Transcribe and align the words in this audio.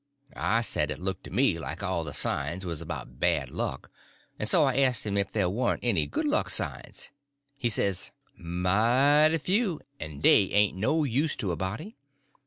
I 0.35 0.61
said 0.61 0.89
it 0.89 0.97
looked 0.97 1.25
to 1.25 1.29
me 1.29 1.59
like 1.59 1.83
all 1.83 2.03
the 2.03 2.15
signs 2.15 2.65
was 2.65 2.81
about 2.81 3.19
bad 3.19 3.51
luck, 3.51 3.91
and 4.39 4.49
so 4.49 4.63
I 4.63 4.77
asked 4.77 5.05
him 5.05 5.15
if 5.15 5.31
there 5.31 5.47
warn't 5.47 5.83
any 5.83 6.07
good 6.07 6.25
luck 6.25 6.49
signs. 6.49 7.11
He 7.55 7.69
says: 7.69 8.09
"Mighty 8.35 9.37
few—an' 9.37 10.21
dey 10.21 10.49
ain't 10.53 10.75
no 10.75 11.03
use 11.03 11.35
to 11.35 11.51
a 11.51 11.55
body. 11.55 11.97